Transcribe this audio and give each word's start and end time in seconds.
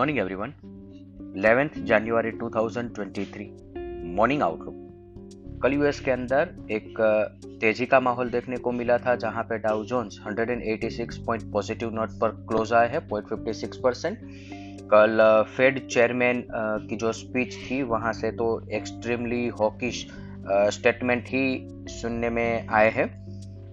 Morning 0.00 0.18
everyone 0.18 0.52
11th 1.36 1.74
जनवरी 1.78 2.30
2023 2.32 4.14
morning 4.16 4.42
outlook 4.42 5.58
कल 5.62 5.72
US 5.72 6.00
के 6.00 6.10
अंदर 6.10 6.54
एक 6.70 7.00
तेज़ी 7.60 7.86
का 7.86 8.00
माहौल 8.00 8.30
देखने 8.30 8.56
को 8.56 8.72
मिला 8.72 8.98
था, 8.98 9.14
जहाँ 9.14 9.42
पे 9.42 9.58
Dow 9.58 9.84
Jones 9.84 10.18
186 10.28 11.16
point 11.16 11.52
positive 11.52 11.90
note 11.94 12.08
पर 12.10 12.28
क्लोज 12.48 12.72
आए 12.72 12.88
हैं 12.88 13.08
0.56 13.08 13.76
परसेंट 13.76 14.18
कल 14.94 15.44
फेड 15.56 15.86
चेयरमैन 15.88 16.44
की 16.88 16.96
जो 16.96 17.12
स्पीच 17.12 17.54
थी, 17.54 17.82
वहाँ 17.82 18.12
से 18.12 18.30
तो 18.32 18.68
एक्सट्रीमली 18.72 19.46
हॉकिश 19.60 20.06
स्टेटमेंट 20.48 21.24
ही 21.28 21.46
सुनने 22.00 22.30
में 22.30 22.68
आए 22.68 22.90
हैं। 22.90 23.08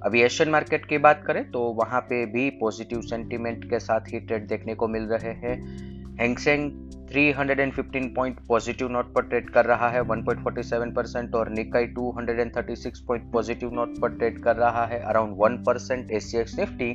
अभी 0.05 0.21
एशियन 0.21 0.50
मार्केट 0.50 0.86
की 0.86 0.98
बात 0.98 1.23
करें 1.28 1.50
तो 1.52 1.59
वहाँ 1.73 2.02
पे 2.02 2.25
भी 2.25 2.50
पॉजिटिव 2.50 3.02
सेंटीमेंट 3.02 3.70
के 3.70 3.80
साथ 3.80 4.14
ही 4.14 4.20
ट्रेड 4.20 4.48
देखने 4.48 4.75
को 4.75 4.88
मिल 4.88 5.03
रहे 5.03 5.31
हैं। 5.34 5.95
Hang Seng 6.21 6.71
315 7.07 8.16
point 8.16 8.38
positive 8.48 8.89
note 8.89 9.13
पर 9.13 9.21
ट्रेड 9.21 9.49
कर 9.49 9.66
रहा 9.66 9.89
है 9.89 10.02
1.47 10.02 10.95
परसेंट 10.95 11.35
और 11.35 11.49
निकाई 11.49 11.88
236 11.88 12.99
पॉइंट 12.99 13.31
पॉजिटिव 13.31 13.73
नोट 13.73 13.99
पर 14.02 14.09
ट्रेड 14.09 14.41
कर 14.44 14.55
रहा 14.55 14.85
है 14.85 14.99
around 14.99 15.38
1 15.38 15.58
percent 15.66 16.11
SGX 16.11 16.58
Nifty 16.59 16.94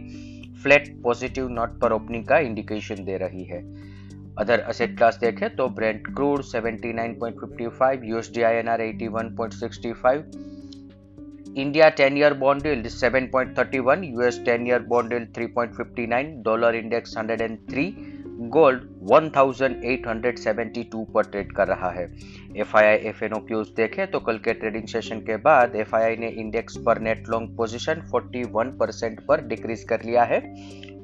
flat 0.62 1.02
positive 1.02 1.48
note 1.48 1.80
पर 1.80 1.92
ओपनिंग 1.92 2.24
का 2.24 2.38
इंडिकेशन 2.38 3.04
दे 3.04 3.16
रही 3.18 3.44
है। 3.44 3.62
अदर 4.38 4.60
असेट 4.60 4.96
क्लास 4.96 5.18
देखें 5.20 5.48
तो 5.56 5.68
Brent 5.68 6.06
crude 6.06 6.42
79.55 6.42 8.04
USD 8.04 8.42
INR 8.42 8.80
81.65 8.80 10.22
India 11.54 11.90
10 11.90 12.16
year 12.16 12.34
bond 12.34 12.64
yield 12.64 12.86
7.31, 12.86 14.04
US 14.16 14.38
10 14.38 14.66
year 14.66 14.80
bond 14.80 15.12
yield 15.12 15.32
3.59, 15.34 16.42
dollar 16.42 16.72
index 16.72 17.14
103, 17.14 18.11
gold 18.32 18.82
1872 19.10 21.04
पर 21.14 21.22
ट्रेड 21.24 21.52
कर 21.52 21.68
रहा 21.68 21.90
है। 21.90 22.04
F 22.56 22.76
I 22.76 22.86
I 22.86 22.96
F 23.08 23.24
N 23.24 23.32
O 23.32 23.38
cues 23.46 23.68
देखें 23.76 24.10
तो 24.10 24.20
कल 24.20 24.38
के 24.38 24.52
ट्रेडिंग 24.54 24.86
सेशन 24.88 25.20
के 25.20 25.36
बाद 25.38 25.76
एफ़ 25.76 25.94
आई 25.96 26.02
आई 26.02 26.16
ने 26.16 26.28
इंडेक्स 26.40 26.76
पर 26.86 27.00
नेट 27.00 27.28
लॉन्ग 27.28 27.56
पोजीशन 27.56 28.02
41 28.10 28.72
परसेंट 28.80 29.20
पर 29.26 29.46
डिक्रीज 29.46 29.84
कर 29.84 30.02
लिया 30.04 30.24
है 30.24 30.40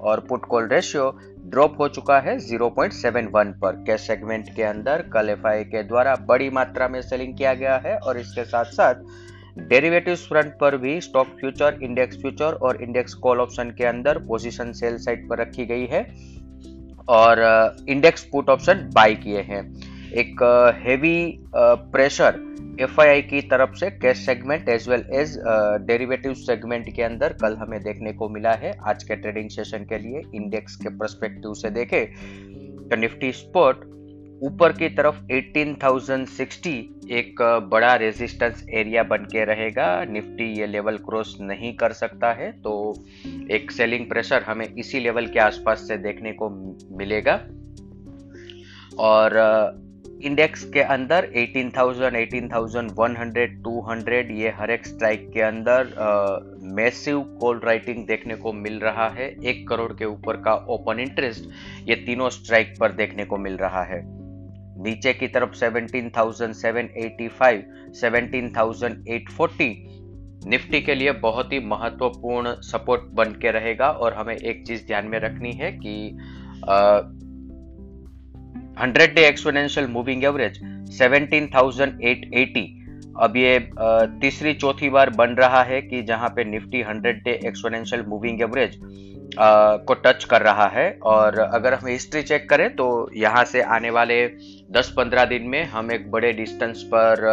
और 0.00 0.20
पुट 0.28 0.44
कॉल 0.46 0.68
रेशियो 0.68 1.10
ड्रॉप 1.46 1.80
हो 1.80 1.88
चुका 1.88 2.18
है 2.20 2.36
0.71 2.40 3.52
पर। 3.60 3.84
कैश 3.86 4.00
सेगमेंट 4.00 4.54
के 4.56 4.62
अंदर 4.62 5.02
कल 5.12 5.30
एफ़ 5.30 5.46
आई 5.46 5.64
के 5.64 5.82
द्वारा 5.82 6.14
बड़ी 6.28 6.50
मात्रा 6.50 6.88
में 6.88 7.00
सेलिंग 7.02 7.36
किया 7.36 7.54
गया 7.54 7.76
है 7.84 7.96
और 7.98 8.18
इसके 8.18 8.44
साथ 8.44 8.64
साथ 8.72 8.94
डेरिवेटिव्स 9.68 10.26
फ्रंट 10.28 10.52
पर 10.60 10.76
भी 10.76 11.00
स्टॉक 11.00 11.26
फ्यूचर 11.40 11.78
इंडेक्स 11.82 12.16
फ्यूचर 12.16 12.52
और 12.62 12.82
इंडेक्स 12.82 13.14
कॉल 13.14 13.40
ऑप्शन 13.40 13.70
के 13.70 13.84
अंदर 13.84 14.18
पोजीशन 14.18 14.72
सेल 14.72 14.98
साइड 14.98 15.28
पर 15.28 15.38
रखी 15.38 15.64
गई 15.66 15.86
है। 15.86 16.02
और 17.08 17.40
इंडेक्स 17.88 18.24
पुट 18.24 18.50
ऑप्शन 18.50 18.88
बाय 18.94 19.14
किए 19.14 19.40
हैं। 19.42 19.62
एक 20.14 20.42
हेवी 20.82 21.18
प्रेशर 21.54 22.46
एफआईआई 22.80 23.22
की 23.22 23.40
तरफ़ 23.42 23.74
से 23.74 23.90
cash 23.92 24.18
segment 24.26 24.68
as 24.68 24.88
well 24.88 25.04
as 25.12 25.36
derivative 25.86 26.34
segment 26.36 26.94
के 26.96 27.02
अंदर 27.02 27.32
कल 27.32 27.56
हमें 27.56 27.80
देखने 27.82 28.12
को 28.12 28.28
मिला 28.28 28.52
है। 28.54 28.72
आज 28.88 29.04
के 29.04 29.16
ट्रेडिंग 29.16 29.48
सेशन 29.50 29.84
के 29.84 29.98
लिए 29.98 30.22
इंडेक्स 30.34 30.76
के 30.76 30.88
परस्पेक्टिव 30.98 31.54
से 31.54 31.70
देखें। 31.70 32.04
तो 32.88 32.96
निफ्टी 32.96 33.32
स्पॉट 33.32 33.84
ऊपर 34.42 34.72
की 34.72 34.88
तरफ़ 34.88 35.16
18,060 35.32 36.74
एक 37.10 37.42
बड़ा 37.70 37.94
रेजिस्टेंस 37.94 38.64
एरिया 38.70 39.02
बन 39.02 39.24
के 39.32 39.44
रहेगा। 39.44 40.04
निफ्टी 40.04 40.44
ये 40.58 40.66
लेवल 40.66 40.96
क्रॉस 40.98 41.36
नहीं 41.40 41.72
कर 41.76 41.92
सकता 41.92 42.32
है 42.32 42.50
तो 42.60 42.72
एक 43.50 43.70
सेलिंग 43.70 44.08
प्रेशर 44.08 44.42
हमें 44.42 44.66
इसी 44.66 45.00
लेवल 45.00 45.26
के 45.26 45.40
आसपास 45.40 45.86
से 45.88 45.96
देखने 45.96 46.32
को 46.32 46.48
मिलेगा। 46.98 47.34
और 48.98 49.36
इंडेक्स 50.22 50.64
के 50.64 50.80
अंदर 50.82 51.24
18,000, 51.36 52.14
18,100, 52.14 53.56
200 53.62 54.30
ये 54.30 54.48
हर 54.50 54.70
एक 54.70 54.86
स्ट्राइक 54.86 55.30
के 55.34 55.40
अंदर 55.40 55.88
मैसिव 56.76 57.20
कॉल 57.40 57.60
राइटिंग 57.64 58.06
देखने 58.06 58.34
को 58.36 58.52
मिल 58.52 58.78
रहा 58.80 59.08
है। 59.08 59.28
एक 59.44 59.66
करोड़ 59.68 59.92
के 59.92 60.04
ऊपर 60.04 60.36
का 60.36 60.54
ओपन 60.70 61.00
इंटरेस्ट 61.00 61.48
ये 61.88 61.94
तीनों 61.96 62.28
स्ट्राइक 62.30 62.74
पर 62.80 62.92
देखने 62.92 63.24
को 63.24 63.36
मिल 63.38 63.56
रहा 63.56 63.82
है। 63.84 64.17
नीचे 64.78 65.12
की 65.12 65.28
तरफ़ 65.28 65.54
17,785, 65.54 67.62
17,840 68.00 69.76
निफ्टी 70.46 70.80
के 70.80 70.94
लिए 70.94 71.12
बहुत 71.12 71.52
ही 71.52 71.60
महत्वपूर्ण 71.60 72.62
सपोर्ट 72.62 73.02
बन 73.12 73.38
के 73.42 73.50
रहेगा 73.50 73.90
और 73.90 74.14
हमें 74.14 74.36
एक 74.36 74.66
चीज़ 74.66 74.86
ध्यान 74.86 75.06
में 75.06 75.20
रखनी 75.20 75.52
है 75.52 75.72
कि 75.72 76.18
hundred 78.80 79.14
day 79.14 79.26
exponential 79.26 79.86
moving 79.86 80.24
average 80.24 80.60
17,880 80.98 82.68
अब 83.20 83.36
ये 83.36 83.70
तीसरी 84.20 84.54
चौथी 84.54 84.88
बार 84.88 85.10
बन 85.10 85.30
रहा 85.30 85.62
है 85.62 85.82
कि 85.82 86.02
जहाँ 86.02 86.28
पे 86.28 86.44
Nifty 86.44 86.84
100 86.84 87.24
day 87.24 87.48
exponential 87.48 88.04
moving 88.08 88.42
average 88.42 88.80
को 89.40 89.94
टच 89.94 90.24
कर 90.24 90.42
रहा 90.42 90.66
है 90.68 90.90
और 91.02 91.38
अगर 91.38 91.74
हम 91.74 91.86
हिस्ट्री 91.88 92.22
चेक 92.22 92.48
करें 92.50 92.68
तो 92.76 92.88
यहाँ 93.16 93.44
से 93.44 93.62
आने 93.62 93.90
वाले 93.90 94.16
10-15 94.72 95.28
दिन 95.28 95.42
में 95.48 95.62
हम 95.66 95.92
एक 95.92 96.10
बड़े 96.10 96.32
डिस्टेंस 96.32 96.82
पर 96.94 97.24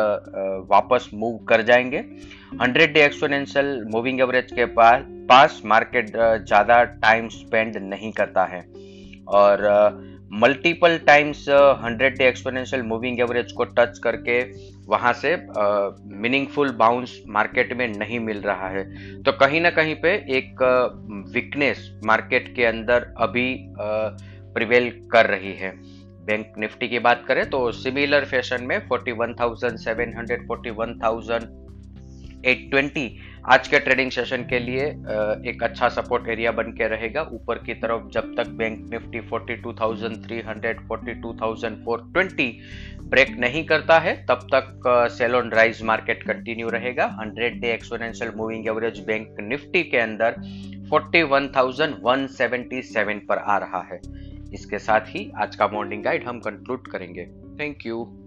वापस 0.71 1.09
मूव 1.13 1.37
कर 1.49 1.61
जाएँगे। 1.61 2.03
100 2.61 2.87
डे 2.93 3.03
एक्सपोनेंशियल 3.05 3.85
मूविंग 3.91 4.19
एवरेज 4.21 4.51
के 4.51 4.65
पास 4.75 5.03
पास 5.29 5.61
मार्केट 5.65 6.09
ज़्यादा 6.09 6.83
टाइम 6.83 7.27
स्पेंड 7.29 7.77
नहीं 7.83 8.11
करता 8.11 8.43
है। 8.45 8.61
और 9.27 9.63
multiple 10.33 10.97
times 10.97 11.45
hundred 11.83 12.17
day 12.17 12.27
exponential 12.27 12.81
moving 12.81 13.19
average 13.19 13.51
को 13.51 13.63
टच 13.63 13.99
करके 13.99 14.53
वहाँ 14.85 15.13
से 15.13 15.47
मीनिंगफुल 16.21 16.71
बाउंस 16.71 17.23
मार्केट 17.27 17.73
में 17.73 17.87
नहीं 17.87 18.19
मिल 18.19 18.37
रहा 18.37 18.69
है। 18.69 18.83
तो 19.23 19.31
कहीं 19.31 19.61
ना 19.61 19.69
कहीं 19.69 19.95
पे 19.95 20.37
एक 20.37 20.55
वीकनेस 21.33 21.97
uh, 21.97 22.07
मार्केट 22.07 22.55
के 22.55 22.65
अंदर 22.65 23.13
अभी 23.17 23.57
प्रिवेल 23.79 24.89
uh, 24.89 24.95
कर 25.11 25.25
रही 25.25 25.53
है। 25.53 25.73
बैंक 26.25 26.53
निफ्टी 26.57 26.87
की 26.87 26.99
बात 26.99 27.23
करें 27.27 27.49
तो 27.49 27.71
सिमिलर 27.71 28.25
फ़ैशन 28.25 28.63
में 28.63 28.89
41,700 28.89 30.37
41,820 30.51 33.09
आज 33.45 33.67
के 33.67 33.79
ट्रेडिंग 33.79 34.11
सेशन 34.11 34.43
के 34.49 34.59
लिए 34.59 34.83
एक 35.49 35.63
अच्छा 35.63 35.89
सपोर्ट 35.89 36.27
एरिया 36.29 36.51
बन 36.51 36.71
के 36.71 36.87
रहेगा। 36.87 37.21
ऊपर 37.33 37.57
की 37.57 37.73
तरफ़ 37.73 38.07
जब 38.13 38.33
तक 38.37 38.47
बैंक 38.51 38.89
निफ्टी 38.91 39.19
42,300 39.29 40.79
42,420 40.87 42.51
ब्रेक 43.09 43.29
नहीं 43.39 43.65
करता 43.65 43.99
है 43.99 44.25
तब 44.25 44.47
तक 44.53 44.81
sell 45.11 45.35
on 45.35 45.51
rise 45.51 45.81
market 45.83 46.23
continue 46.23 46.69
रहेगा। 46.69 47.05
100 47.19 47.59
day 47.61 47.73
exponential 47.73 48.31
moving 48.37 48.67
average 48.67 48.99
bank 49.07 49.35
Nifty 49.41 49.83
के 49.83 49.97
अंदर 49.97 50.35
41,177 50.93 53.19
पर 53.29 53.37
आ 53.37 53.57
रहा 53.57 53.81
है। 53.91 53.99
इसके 54.53 54.79
साथ 54.79 55.01
ही 55.07 55.31
आज 55.37 55.55
का 55.55 55.67
मॉर्निंग 55.67 56.03
गाइड 56.03 56.27
हम 56.27 56.39
कंक्लूड 56.39 56.87
करेंगे। 56.87 57.25
Thank 57.59 57.85
you 57.85 58.24